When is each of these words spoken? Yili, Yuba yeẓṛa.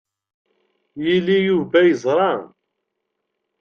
Yili, 1.03 1.37
Yuba 1.47 1.79
yeẓṛa. 1.87 2.31